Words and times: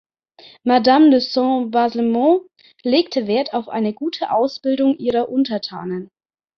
Madame 0.63 1.11
de 1.11 1.19
Saint-Baslemont 1.21 2.41
legte 2.81 3.27
Wert 3.27 3.53
auf 3.53 3.69
eine 3.69 3.93
gute 3.93 4.31
Ausbildung 4.31 4.97
ihrer 4.97 5.29
Untertanen. 5.29 6.09